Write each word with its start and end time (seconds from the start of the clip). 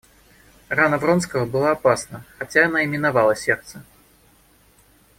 Рана 0.67 0.97
Вронского 0.97 1.45
была 1.45 1.73
опасна, 1.73 2.25
хотя 2.39 2.65
она 2.65 2.81
и 2.81 2.87
миновала 2.87 3.35
сердце. 3.35 3.83